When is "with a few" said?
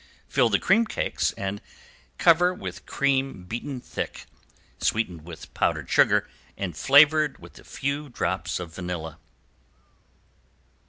7.37-8.09